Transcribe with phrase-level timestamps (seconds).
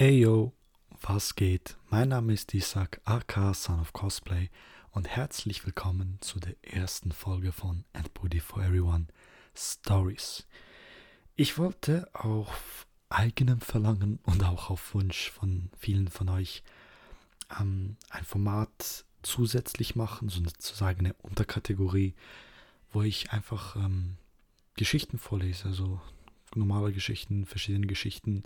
[0.00, 0.54] Eyo,
[1.02, 1.76] was geht?
[1.90, 4.48] Mein Name ist Isaac, aka Son of Cosplay
[4.92, 9.08] und herzlich willkommen zu der ersten Folge von And Booty for Everyone
[9.54, 10.46] Stories.
[11.36, 16.62] Ich wollte auf eigenem Verlangen und auch auf Wunsch von vielen von euch
[17.60, 22.14] ähm, ein Format zusätzlich machen, sozusagen eine Unterkategorie,
[22.90, 24.16] wo ich einfach ähm,
[24.76, 26.00] Geschichten vorlese, also
[26.54, 28.44] normale Geschichten, verschiedene Geschichten,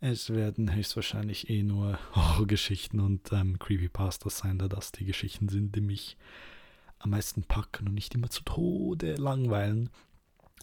[0.00, 5.74] es werden höchstwahrscheinlich eh nur Horrorgeschichten und ähm, Creepypastas sein, da das die Geschichten sind,
[5.74, 6.16] die mich
[6.98, 9.90] am meisten packen und nicht immer zu Tode langweilen.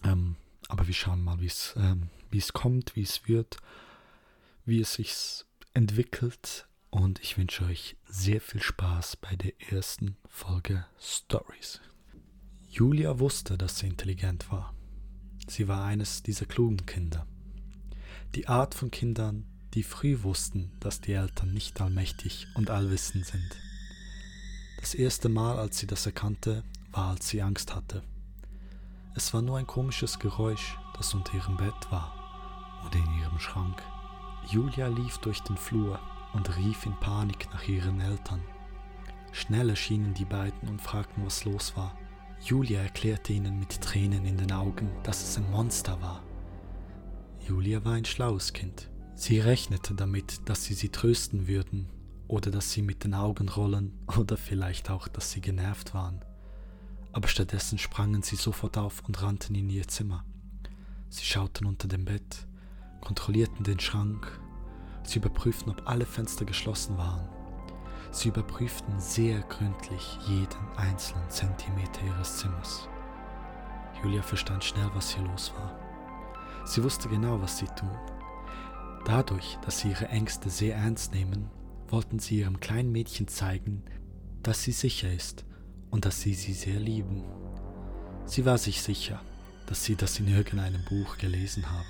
[0.04, 0.36] Ähm,
[0.68, 3.56] aber wir schauen mal, wie ähm, es kommt, wie es wird,
[4.64, 5.14] wie es sich
[5.74, 6.66] entwickelt.
[6.90, 11.80] Und ich wünsche euch sehr viel Spaß bei der ersten Folge Stories.
[12.68, 14.74] Julia wusste, dass sie intelligent war.
[15.46, 17.26] Sie war eines dieser klugen Kinder.
[18.36, 23.56] Die Art von Kindern, die früh wussten, dass die Eltern nicht allmächtig und allwissend sind.
[24.78, 28.02] Das erste Mal, als sie das erkannte, war, als sie Angst hatte.
[29.14, 32.12] Es war nur ein komisches Geräusch, das unter ihrem Bett war
[32.86, 33.82] oder in ihrem Schrank.
[34.50, 35.98] Julia lief durch den Flur
[36.34, 38.42] und rief in Panik nach ihren Eltern.
[39.32, 41.96] Schnell erschienen die beiden und fragten, was los war.
[42.42, 46.25] Julia erklärte ihnen mit Tränen in den Augen, dass es ein Monster war.
[47.48, 48.90] Julia war ein schlaues Kind.
[49.14, 51.88] Sie rechnete damit, dass sie sie trösten würden
[52.26, 56.24] oder dass sie mit den Augen rollen oder vielleicht auch, dass sie genervt waren.
[57.12, 60.24] Aber stattdessen sprangen sie sofort auf und rannten in ihr Zimmer.
[61.08, 62.48] Sie schauten unter dem Bett,
[63.00, 64.40] kontrollierten den Schrank,
[65.04, 67.28] sie überprüften, ob alle Fenster geschlossen waren.
[68.10, 72.88] Sie überprüften sehr gründlich jeden einzelnen Zentimeter ihres Zimmers.
[74.02, 75.85] Julia verstand schnell, was hier los war.
[76.66, 77.96] Sie wusste genau, was sie tun.
[79.04, 81.48] Dadurch, dass sie ihre Ängste sehr ernst nehmen,
[81.88, 83.84] wollten sie ihrem kleinen Mädchen zeigen,
[84.42, 85.44] dass sie sicher ist
[85.90, 87.22] und dass sie sie sehr lieben.
[88.26, 89.20] Sie war sich sicher,
[89.66, 91.86] dass sie das in irgendeinem Buch gelesen haben.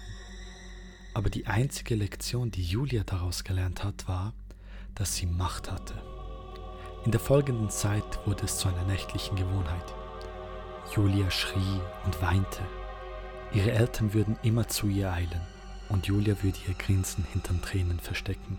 [1.15, 4.34] Aber die einzige Lektion, die Julia daraus gelernt hat, war,
[4.94, 5.94] dass sie Macht hatte.
[7.06, 9.94] In der folgenden Zeit wurde es zu einer nächtlichen Gewohnheit.
[10.94, 12.60] Julia schrie und weinte
[13.52, 15.40] Ihre Eltern würden immer zu ihr eilen
[15.88, 18.58] und Julia würde ihr Grinsen hinterm Tränen verstecken.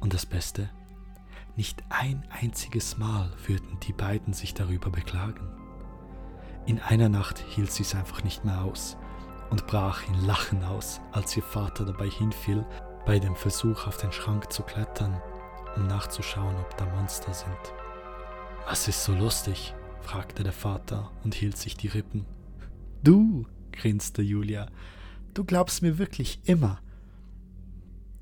[0.00, 0.70] Und das Beste,
[1.56, 5.48] nicht ein einziges Mal würden die beiden sich darüber beklagen.
[6.66, 8.96] In einer Nacht hielt sie es einfach nicht mehr aus
[9.50, 12.64] und brach in Lachen aus, als ihr Vater dabei hinfiel,
[13.04, 15.20] bei dem Versuch auf den Schrank zu klettern,
[15.76, 17.74] um nachzuschauen, ob da Monster sind.
[18.66, 19.74] Was ist so lustig?
[20.02, 22.24] fragte der Vater und hielt sich die Rippen.
[23.02, 24.68] Du, grinste Julia.
[25.34, 26.80] Du glaubst mir wirklich immer.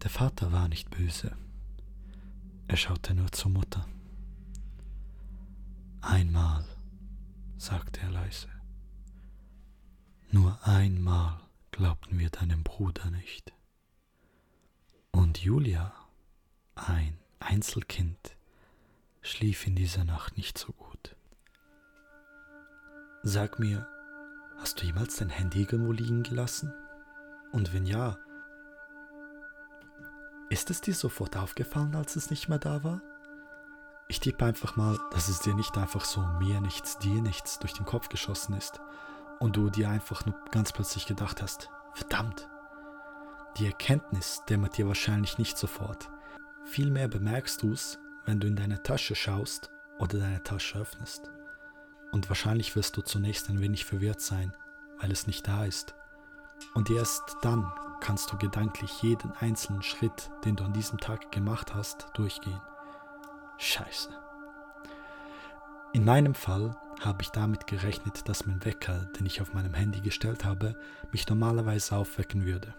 [0.03, 1.37] Der Vater war nicht böse.
[2.69, 3.87] Er schaute nur zur Mutter.
[6.01, 6.65] Einmal,
[7.57, 8.49] sagte er leise.
[10.31, 13.53] Nur einmal glaubten wir deinem Bruder nicht.
[15.11, 15.93] Und Julia,
[16.75, 18.37] ein Einzelkind,
[19.23, 21.17] schlief in dieser Nacht nicht so gut.
[23.23, 23.87] Sag mir,
[24.59, 26.75] Hast du jemals dein Handy irgendwo liegen gelassen?
[27.53, 28.19] Und wenn ja,
[30.51, 33.01] ist es dir sofort aufgefallen, als es nicht mehr da war?
[34.09, 37.75] Ich tippe einfach mal, dass es dir nicht einfach so mir nichts, dir nichts durch
[37.75, 38.81] den Kopf geschossen ist
[39.39, 42.49] und du dir einfach nur ganz plötzlich gedacht hast, verdammt.
[43.59, 46.11] Die Erkenntnis dämmert dir wahrscheinlich nicht sofort.
[46.65, 51.31] Vielmehr bemerkst du es, wenn du in deine Tasche schaust oder deine Tasche öffnest.
[52.13, 54.53] Und wahrscheinlich wirst du zunächst ein wenig verwirrt sein,
[55.01, 55.95] weil es nicht da ist.
[56.75, 57.71] Und erst dann
[58.01, 62.61] kannst du gedanklich jeden einzelnen Schritt, den du an diesem Tag gemacht hast, durchgehen.
[63.59, 64.11] Scheiße.
[65.93, 70.01] In meinem Fall habe ich damit gerechnet, dass mein Wecker, den ich auf meinem Handy
[70.01, 70.77] gestellt habe,
[71.13, 72.75] mich normalerweise aufwecken würde.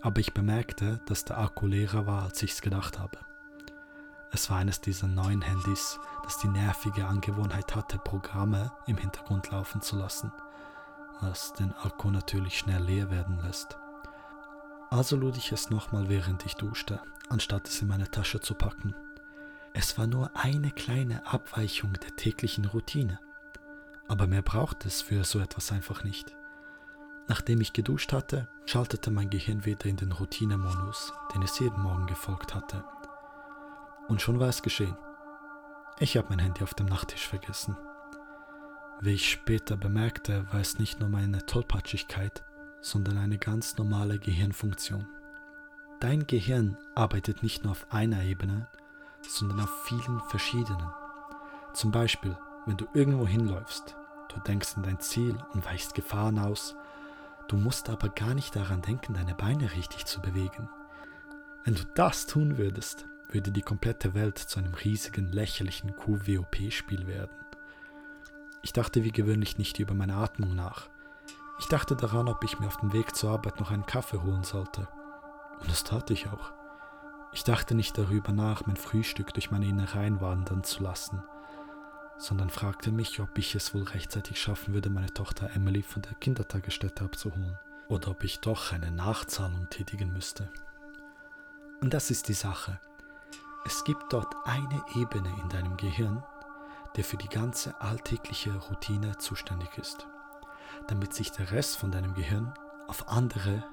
[0.00, 3.18] Aber ich bemerkte, dass der Akku leerer war, als ich es gedacht habe.
[4.36, 9.80] Es war eines dieser neuen Handys, das die nervige Angewohnheit hatte, Programme im Hintergrund laufen
[9.80, 10.30] zu lassen,
[11.22, 13.78] was den Akku natürlich schnell leer werden lässt.
[14.90, 17.00] Also lud ich es nochmal während ich duschte,
[17.30, 18.94] anstatt es in meine Tasche zu packen.
[19.72, 23.18] Es war nur eine kleine Abweichung der täglichen Routine.
[24.06, 26.36] Aber mehr braucht es für so etwas einfach nicht.
[27.26, 32.06] Nachdem ich geduscht hatte, schaltete mein Gehirn wieder in den Routinemodus, den es jeden Morgen
[32.06, 32.84] gefolgt hatte.
[34.08, 34.96] Und schon war es geschehen.
[35.98, 37.76] Ich habe mein Handy auf dem Nachttisch vergessen.
[39.00, 42.44] Wie ich später bemerkte, war es nicht nur meine Tollpatschigkeit,
[42.80, 45.06] sondern eine ganz normale Gehirnfunktion.
[46.00, 48.68] Dein Gehirn arbeitet nicht nur auf einer Ebene,
[49.22, 50.90] sondern auf vielen verschiedenen.
[51.72, 53.96] Zum Beispiel, wenn du irgendwo hinläufst,
[54.28, 56.76] du denkst an dein Ziel und weichst Gefahren aus,
[57.48, 60.68] du musst aber gar nicht daran denken, deine Beine richtig zu bewegen.
[61.64, 67.36] Wenn du das tun würdest, würde die komplette Welt zu einem riesigen, lächerlichen QWOP-Spiel werden.
[68.62, 70.88] Ich dachte wie gewöhnlich nicht über meine Atmung nach.
[71.58, 74.44] Ich dachte daran, ob ich mir auf dem Weg zur Arbeit noch einen Kaffee holen
[74.44, 74.88] sollte.
[75.60, 76.52] Und das tat ich auch.
[77.32, 81.22] Ich dachte nicht darüber nach, mein Frühstück durch meine Innereien wandern zu lassen,
[82.18, 86.14] sondern fragte mich, ob ich es wohl rechtzeitig schaffen würde, meine Tochter Emily von der
[86.14, 87.58] Kindertagesstätte abzuholen,
[87.88, 90.48] oder ob ich doch eine Nachzahlung tätigen müsste.
[91.80, 92.80] Und das ist die Sache.
[93.66, 96.22] Es gibt dort eine Ebene in deinem Gehirn,
[96.94, 100.06] der für die ganze alltägliche Routine zuständig ist,
[100.86, 102.54] damit sich der Rest von deinem Gehirn
[102.86, 103.64] auf andere,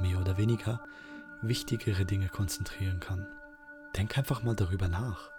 [0.00, 0.80] mehr oder weniger,
[1.40, 3.28] wichtigere Dinge konzentrieren kann.
[3.96, 5.30] Denk einfach mal darüber nach.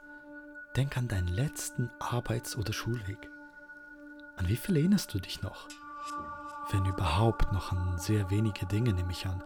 [0.78, 3.30] Denk an deinen letzten Arbeits- oder Schulweg.
[4.38, 5.68] An wie viel erinnerst du dich noch?
[6.72, 9.44] Wenn überhaupt noch an sehr wenige Dinge, nehme ich an.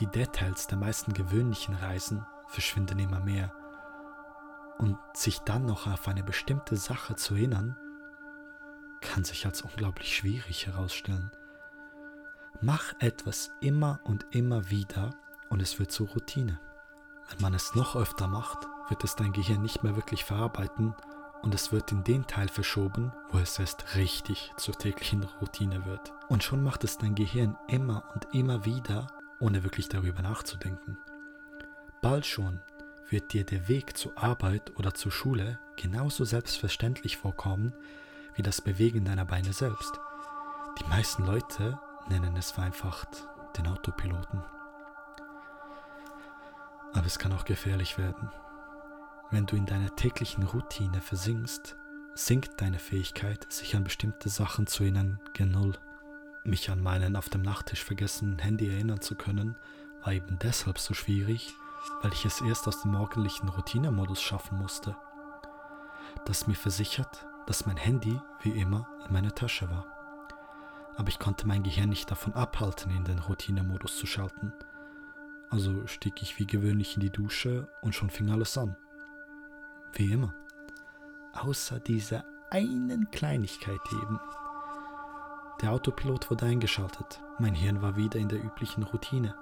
[0.00, 3.52] Die Details der meisten gewöhnlichen Reisen verschwinden immer mehr.
[4.78, 7.76] Und sich dann noch auf eine bestimmte Sache zu erinnern,
[9.00, 11.30] kann sich als unglaublich schwierig herausstellen.
[12.60, 15.10] Mach etwas immer und immer wieder
[15.50, 16.60] und es wird zur Routine.
[17.28, 20.94] Wenn man es noch öfter macht, wird es dein Gehirn nicht mehr wirklich verarbeiten
[21.42, 26.12] und es wird in den Teil verschoben, wo es erst richtig zur täglichen Routine wird.
[26.28, 29.06] Und schon macht es dein Gehirn immer und immer wieder,
[29.40, 30.96] ohne wirklich darüber nachzudenken.
[32.04, 32.60] Bald schon
[33.08, 37.72] wird dir der Weg zur Arbeit oder zur Schule genauso selbstverständlich vorkommen
[38.34, 39.98] wie das Bewegen deiner Beine selbst.
[40.78, 41.78] Die meisten Leute
[42.10, 43.08] nennen es vereinfacht
[43.56, 44.44] den Autopiloten.
[46.92, 48.28] Aber es kann auch gefährlich werden.
[49.30, 51.74] Wenn du in deiner täglichen Routine versinkst,
[52.14, 55.72] sinkt deine Fähigkeit, sich an bestimmte Sachen zu erinnern, gen Null.
[56.44, 59.56] Mich an meinen auf dem Nachttisch vergessenen Handy erinnern zu können,
[60.02, 61.54] war eben deshalb so schwierig,
[62.02, 64.96] weil ich es erst aus dem morgendlichen Routinemodus schaffen musste.
[66.24, 69.86] Das mir versichert, dass mein Handy wie immer in meiner Tasche war.
[70.96, 74.52] Aber ich konnte mein Gehirn nicht davon abhalten, in den Routinemodus zu schalten.
[75.50, 78.76] Also stieg ich wie gewöhnlich in die Dusche und schon fing alles an.
[79.92, 80.34] Wie immer.
[81.32, 84.20] Außer dieser einen Kleinigkeit eben.
[85.60, 87.20] Der Autopilot wurde eingeschaltet.
[87.38, 89.34] Mein Hirn war wieder in der üblichen Routine.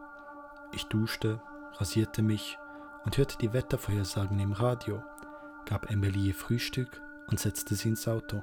[0.72, 1.40] Ich duschte,
[1.74, 2.58] rasierte mich
[3.04, 5.02] und hörte die Wettervorhersagen im Radio,
[5.66, 8.42] gab Emily ihr Frühstück und setzte sie ins Auto.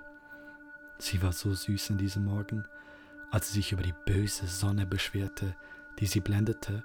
[0.97, 2.65] Sie war so süß an diesem Morgen,
[3.31, 5.55] als sie sich über die böse Sonne beschwerte,
[5.99, 6.83] die sie blendete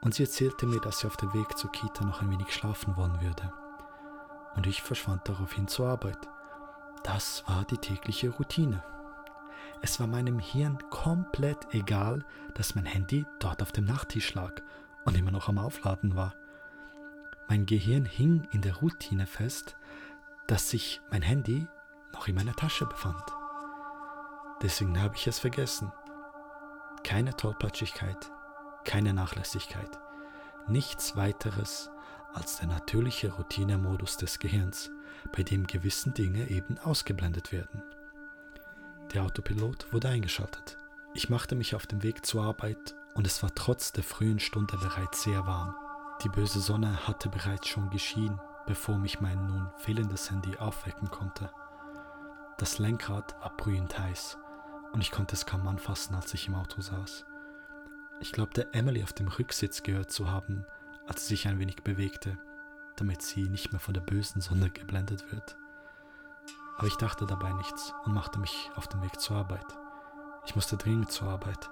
[0.00, 2.96] und sie erzählte mir, dass sie auf dem Weg zur Kita noch ein wenig schlafen
[2.96, 3.52] wollen würde.
[4.56, 6.18] Und ich verschwand daraufhin zur Arbeit.
[7.04, 8.82] Das war die tägliche Routine.
[9.80, 12.24] Es war meinem Hirn komplett egal,
[12.54, 14.60] dass mein Handy dort auf dem Nachttisch lag
[15.04, 16.34] und immer noch am Aufladen war.
[17.48, 19.76] Mein Gehirn hing in der Routine fest,
[20.46, 21.66] dass sich mein Handy
[22.12, 23.22] noch in meiner Tasche befand.
[24.62, 25.92] Deswegen habe ich es vergessen.
[27.04, 28.30] Keine Tollpatschigkeit,
[28.84, 29.98] keine Nachlässigkeit,
[30.68, 31.90] nichts weiteres
[32.32, 34.90] als der natürliche Routinemodus des Gehirns,
[35.36, 37.82] bei dem gewissen Dinge eben ausgeblendet werden.
[39.12, 40.78] Der Autopilot wurde eingeschaltet.
[41.12, 44.76] Ich machte mich auf den Weg zur Arbeit und es war trotz der frühen Stunde
[44.76, 45.74] bereits sehr warm.
[46.22, 51.50] Die böse Sonne hatte bereits schon geschienen, bevor mich mein nun fehlendes Handy aufwecken konnte.
[52.58, 54.38] Das Lenkrad war brühend heiß
[54.92, 57.26] und ich konnte es kaum anfassen, als ich im Auto saß.
[58.20, 60.64] Ich glaubte Emily auf dem Rücksitz gehört zu haben,
[61.08, 62.38] als sie sich ein wenig bewegte,
[62.96, 65.56] damit sie nicht mehr von der bösen Sonne geblendet wird.
[66.78, 69.66] Aber ich dachte dabei nichts und machte mich auf den Weg zur Arbeit.
[70.46, 71.70] Ich musste dringend zur Arbeit,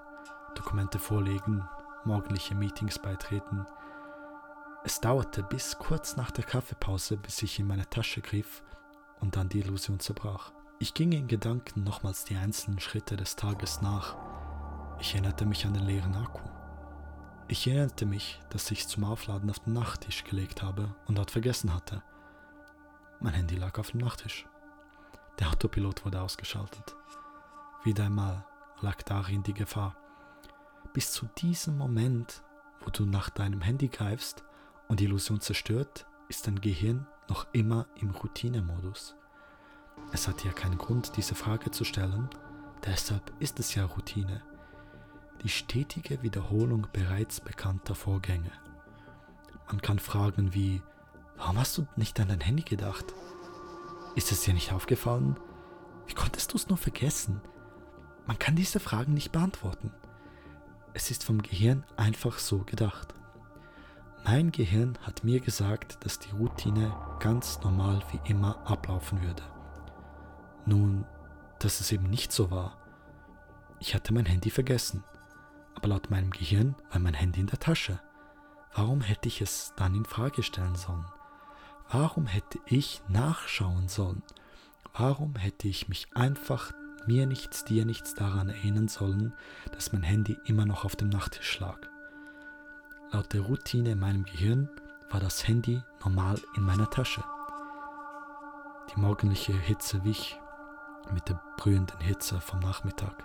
[0.54, 1.68] Dokumente vorlegen,
[2.04, 3.66] morgendliche Meetings beitreten.
[4.84, 8.62] Es dauerte bis kurz nach der Kaffeepause, bis ich in meine Tasche griff
[9.20, 10.52] und dann die Illusion zerbrach.
[10.78, 14.16] Ich ging in Gedanken nochmals die einzelnen Schritte des Tages nach
[15.00, 16.40] ich erinnerte mich an den leeren Akku.
[17.48, 21.30] Ich erinnerte mich, dass ich es zum Aufladen auf den Nachttisch gelegt habe und dort
[21.30, 22.02] vergessen hatte.
[23.18, 24.46] Mein Handy lag auf dem Nachttisch.
[25.38, 26.94] Der Autopilot wurde ausgeschaltet.
[27.82, 28.44] Wieder einmal
[28.82, 29.96] lag darin die Gefahr.
[30.92, 32.42] Bis zu diesem Moment,
[32.80, 34.44] wo du nach deinem Handy greifst
[34.88, 39.14] und die Illusion zerstört, ist dein Gehirn noch immer im Routinemodus.
[40.12, 42.28] Es hat ja keinen Grund, diese Frage zu stellen,
[42.84, 44.42] deshalb ist es ja Routine
[45.42, 48.52] die stetige Wiederholung bereits bekannter Vorgänge.
[49.68, 50.82] an kann Fragen wie,
[51.36, 53.06] warum hast du nicht an dein Handy gedacht?
[54.16, 55.38] Ist es dir nicht aufgefallen?
[56.06, 57.40] Wie konntest du es nur vergessen?
[58.26, 59.92] Man kann diese Fragen nicht beantworten.
[60.92, 63.14] Es ist vom Gehirn einfach so gedacht.
[64.24, 69.42] Mein Gehirn hat mir gesagt, dass die Routine ganz normal wie immer ablaufen würde.
[70.66, 71.06] Nun,
[71.58, 72.76] dass es eben nicht so war.
[73.78, 75.04] Ich hatte mein Handy vergessen,
[75.74, 78.00] aber laut meinem Gehirn war mein Handy in der Tasche.
[78.74, 81.06] Warum hätte ich es dann in Frage stellen sollen?
[81.88, 84.22] Warum hätte ich nachschauen sollen?
[84.92, 86.72] Warum hätte ich mich einfach
[87.06, 89.32] mir nichts, dir nichts daran erinnern sollen,
[89.72, 91.78] dass mein Handy immer noch auf dem Nachttisch lag?
[93.12, 94.68] Laut der Routine in meinem Gehirn
[95.10, 97.24] war das Handy normal in meiner Tasche.
[98.94, 100.38] Die morgendliche Hitze wich
[101.12, 103.24] mit der brühenden Hitze vom Nachmittag.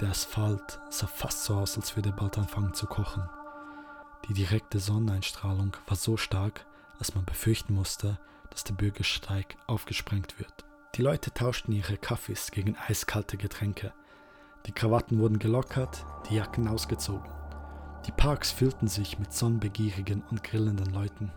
[0.00, 3.28] Der Asphalt sah fast so aus, als würde er bald anfangen zu kochen.
[4.28, 6.66] Die direkte Sonneneinstrahlung war so stark,
[6.98, 8.18] dass man befürchten musste,
[8.50, 10.65] dass der Bürgersteig aufgesprengt wird.
[10.96, 13.92] Die Leute tauschten ihre Kaffees gegen eiskalte Getränke.
[14.64, 17.30] Die Krawatten wurden gelockert, die Jacken ausgezogen.
[18.06, 21.34] Die Parks füllten sich mit sonnenbegierigen und grillenden Leuten.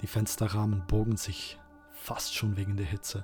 [0.00, 1.60] Die Fensterrahmen bogen sich
[1.92, 3.22] fast schon wegen der Hitze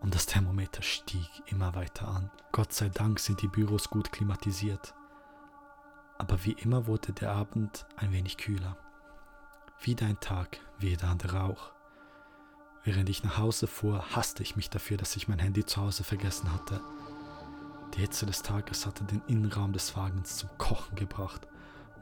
[0.00, 2.32] und das Thermometer stieg immer weiter an.
[2.50, 4.94] Gott sei Dank sind die Büros gut klimatisiert.
[6.18, 8.76] Aber wie immer wurde der Abend ein wenig kühler.
[9.80, 11.77] Wieder ein Tag, wie der andere auch.
[12.84, 16.04] Während ich nach Hause fuhr, hasste ich mich dafür, dass ich mein Handy zu Hause
[16.04, 16.80] vergessen hatte.
[17.94, 21.46] Die Hitze des Tages hatte den Innenraum des Wagens zum Kochen gebracht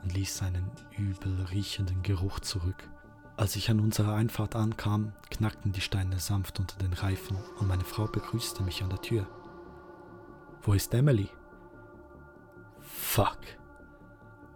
[0.03, 2.89] und ließ seinen übel riechenden Geruch zurück.
[3.37, 7.85] Als ich an unserer Einfahrt ankam, knackten die Steine sanft unter den Reifen und meine
[7.85, 9.27] Frau begrüßte mich an der Tür.
[10.63, 11.29] Wo ist Emily?
[12.81, 13.39] Fuck.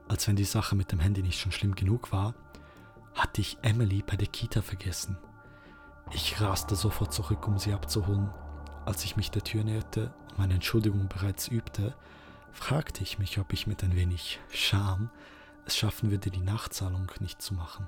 [0.08, 2.34] Als wenn die Sache mit dem Handy nicht schon schlimm genug war,
[3.14, 5.18] hatte ich Emily bei der Kita vergessen.
[6.12, 8.30] Ich raste sofort zurück, um sie abzuholen.
[8.84, 11.94] Als ich mich der Tür näherte und meine Entschuldigung bereits übte,
[12.52, 15.10] fragte ich mich, ob ich mit ein wenig Scham
[15.66, 17.86] es schaffen würde, die Nachzahlung nicht zu machen.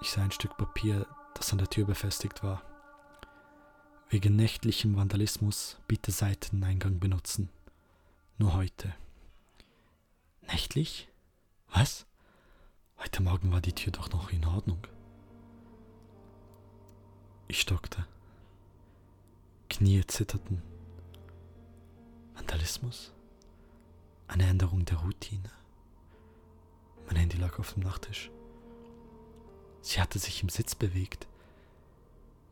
[0.00, 2.62] Ich sah ein Stück Papier, das an der Tür befestigt war.
[4.08, 7.50] Wegen nächtlichem Vandalismus bitte Seiteneingang benutzen.
[8.38, 8.94] Nur heute.
[10.42, 11.08] Nächtlich?
[11.70, 12.06] Was?
[12.98, 14.80] Heute Morgen war die Tür doch noch in Ordnung.
[17.50, 18.06] Ich stockte.
[19.70, 20.62] Knie zitterten.
[22.34, 23.14] Vandalismus?
[24.26, 25.50] Eine Änderung der Routine.
[27.06, 28.30] Mein Handy lag auf dem Nachttisch.
[29.80, 31.26] Sie hatte sich im Sitz bewegt.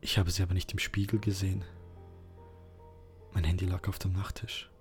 [0.01, 1.63] Ich habe sie aber nicht im Spiegel gesehen.
[3.33, 4.71] Mein Handy lag auf dem Nachttisch.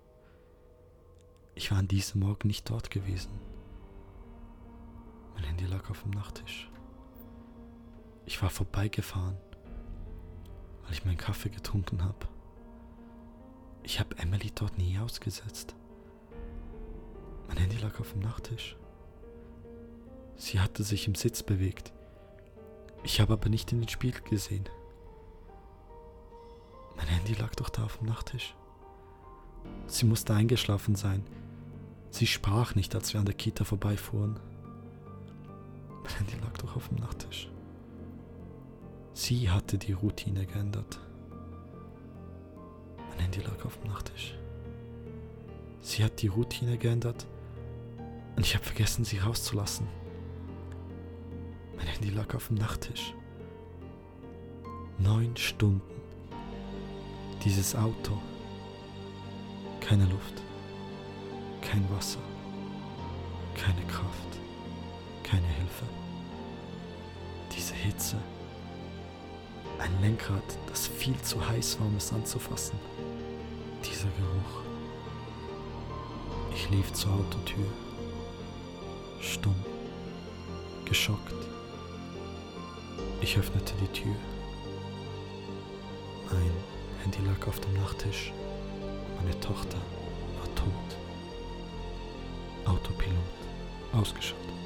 [1.55, 3.39] Ich war an diesem Morgen nicht dort gewesen.
[5.35, 6.71] Mein Handy lag auf dem Nachttisch.
[8.25, 9.37] Ich war vorbeigefahren,
[10.87, 12.29] weil ich meinen Kaffee getrunken habe.
[13.83, 15.75] Ich habe Emily dort nie ausgesetzt.
[17.49, 18.77] Mein Handy lag auf dem Nachttisch.
[20.37, 21.93] Sie hatte sich im Sitz bewegt.
[23.03, 24.69] Ich habe aber nicht in den Spiegel gesehen.
[26.97, 28.55] Mein Handy lag doch da auf dem Nachttisch.
[29.87, 31.25] Sie musste eingeschlafen sein.
[32.11, 34.39] Sie sprach nicht, als wir an der Kita vorbeifuhren.
[36.03, 37.51] Mein Handy lag doch auf dem Nachttisch.
[39.19, 41.01] Sie hatte die Routine geändert.
[43.09, 44.35] Mein Handy lag auf dem Nachttisch.
[45.81, 47.27] Sie hat die Routine geändert
[48.37, 49.87] und ich habe vergessen, sie rauszulassen.
[51.79, 53.15] Mein Handy lag auf dem Nachttisch.
[54.99, 55.81] Neun Stunden.
[57.43, 58.19] Dieses Auto.
[59.81, 60.43] Keine Luft.
[61.63, 62.21] Kein Wasser.
[63.55, 64.39] Keine Kraft.
[65.23, 65.87] Keine Hilfe.
[67.57, 68.19] Diese Hitze.
[69.79, 72.79] Ein Lenkrad, das viel zu heiß war, um es anzufassen.
[73.85, 74.63] Dieser Geruch.
[76.55, 77.67] Ich lief zur Autotür.
[79.21, 79.55] Stumm.
[80.85, 81.35] Geschockt.
[83.21, 84.15] Ich öffnete die Tür.
[86.31, 86.51] Mein
[87.03, 88.33] Handy lag auf dem Nachttisch.
[89.21, 89.79] Meine Tochter
[90.39, 90.97] war tot.
[92.65, 93.17] Autopilot
[93.93, 94.66] ausgeschaltet.